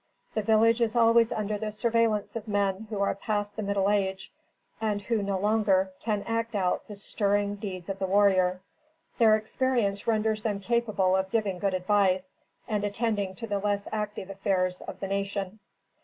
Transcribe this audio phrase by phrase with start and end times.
[0.33, 4.31] The village is always under the surveillance of men who are past the middle age,
[4.81, 8.61] and who no longer can act out the stirring deeds of the warrior.
[9.19, 12.33] Their experience renders them capable of giving good advice,
[12.67, 15.59] and attending to the less active affairs of the nation.